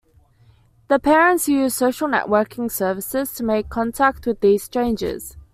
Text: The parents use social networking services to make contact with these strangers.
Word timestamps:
The 0.87 0.97
parents 0.97 1.47
use 1.47 1.75
social 1.75 2.07
networking 2.07 2.71
services 2.71 3.35
to 3.35 3.43
make 3.43 3.69
contact 3.69 4.25
with 4.25 4.39
these 4.39 4.63
strangers. 4.63 5.37